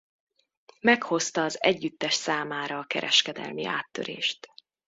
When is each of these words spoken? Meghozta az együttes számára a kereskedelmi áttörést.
Meghozta 0.79 1.43
az 1.43 1.61
együttes 1.63 2.13
számára 2.13 2.77
a 2.79 2.85
kereskedelmi 2.85 3.65
áttörést. 3.65 4.51